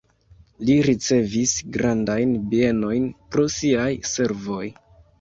[0.69, 4.69] Li ricevis grandajn bienojn pro siaj servoj.